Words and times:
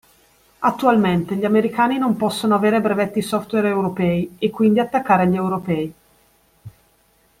Attualmente 0.57 1.35
gli 1.35 1.45
Americani 1.45 1.99
non 1.99 2.17
possono 2.17 2.55
avere 2.55 2.81
brevetti 2.81 3.21
software 3.21 3.67
Europei 3.69 4.35
e 4.39 4.49
quindi 4.49 4.79
attaccare 4.79 5.27
gli 5.27 5.35
Europei. 5.35 5.93